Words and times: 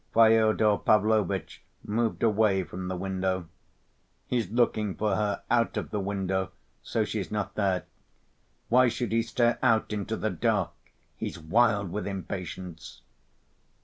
Fyodor 0.15 0.79
Pavlovitch 0.79 1.61
moved 1.85 2.23
away 2.23 2.63
from 2.63 2.87
the 2.87 2.95
window. 2.97 3.45
"He's 4.25 4.49
looking 4.49 4.95
for 4.95 5.15
her 5.15 5.43
out 5.51 5.77
of 5.77 5.91
the 5.91 5.99
window, 5.99 6.49
so 6.81 7.05
she's 7.05 7.29
not 7.29 7.53
there. 7.53 7.85
Why 8.69 8.87
should 8.87 9.11
he 9.11 9.21
stare 9.21 9.59
out 9.61 9.93
into 9.93 10.15
the 10.17 10.31
dark? 10.31 10.71
He's 11.15 11.37
wild 11.37 11.91
with 11.91 12.07
impatience." 12.07 13.03